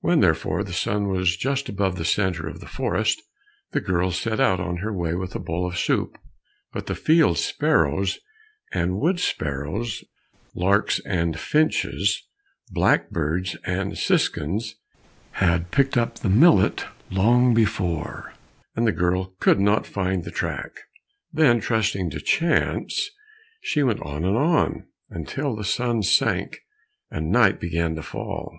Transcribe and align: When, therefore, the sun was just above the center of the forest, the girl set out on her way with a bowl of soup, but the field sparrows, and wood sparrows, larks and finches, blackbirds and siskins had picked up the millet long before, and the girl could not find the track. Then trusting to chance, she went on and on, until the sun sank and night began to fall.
When, 0.00 0.20
therefore, 0.20 0.62
the 0.62 0.74
sun 0.74 1.08
was 1.08 1.38
just 1.38 1.70
above 1.70 1.96
the 1.96 2.04
center 2.04 2.46
of 2.46 2.60
the 2.60 2.66
forest, 2.66 3.22
the 3.72 3.80
girl 3.80 4.10
set 4.10 4.38
out 4.38 4.60
on 4.60 4.76
her 4.84 4.92
way 4.92 5.14
with 5.14 5.34
a 5.34 5.38
bowl 5.38 5.66
of 5.66 5.78
soup, 5.78 6.18
but 6.70 6.84
the 6.84 6.94
field 6.94 7.38
sparrows, 7.38 8.18
and 8.74 9.00
wood 9.00 9.18
sparrows, 9.20 10.04
larks 10.54 11.00
and 11.06 11.40
finches, 11.40 12.22
blackbirds 12.70 13.56
and 13.64 13.96
siskins 13.96 14.76
had 15.40 15.70
picked 15.70 15.96
up 15.96 16.16
the 16.16 16.28
millet 16.28 16.84
long 17.10 17.54
before, 17.54 18.34
and 18.76 18.86
the 18.86 18.92
girl 18.92 19.32
could 19.40 19.60
not 19.60 19.86
find 19.86 20.24
the 20.24 20.30
track. 20.30 20.72
Then 21.32 21.58
trusting 21.58 22.10
to 22.10 22.20
chance, 22.20 23.08
she 23.62 23.82
went 23.82 24.02
on 24.02 24.26
and 24.26 24.36
on, 24.36 24.88
until 25.08 25.56
the 25.56 25.64
sun 25.64 26.02
sank 26.02 26.58
and 27.10 27.30
night 27.32 27.58
began 27.58 27.94
to 27.94 28.02
fall. 28.02 28.58